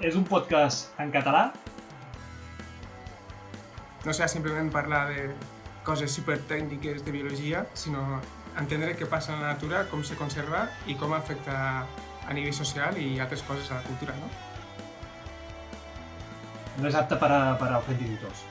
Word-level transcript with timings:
és 0.00 0.14
un 0.14 0.22
podcast 0.22 0.94
en 1.02 1.10
català? 1.10 1.48
No 4.04 4.14
serà 4.14 4.28
simplement 4.30 4.70
parlar 4.70 5.08
de 5.10 5.24
coses 5.86 6.12
supertècniques 6.14 7.02
de 7.02 7.14
biologia, 7.14 7.64
sinó 7.74 8.20
entendre 8.60 8.94
què 8.98 9.08
passa 9.10 9.34
a 9.34 9.40
la 9.40 9.54
natura, 9.54 9.84
com 9.90 10.04
se 10.06 10.18
conserva 10.18 10.68
i 10.86 10.94
com 11.00 11.14
afecta 11.16 11.56
a 12.28 12.36
nivell 12.36 12.54
social 12.54 12.98
i 13.00 13.18
altres 13.18 13.42
coses 13.48 13.70
a 13.72 13.80
la 13.80 13.86
cultura, 13.88 14.14
no? 14.20 14.30
No 16.78 16.86
és 16.86 16.94
apte 16.94 17.18
per 17.18 17.32
a, 17.34 17.42
per 17.58 17.72
a 17.72 17.80
ofendidors. 17.80 18.44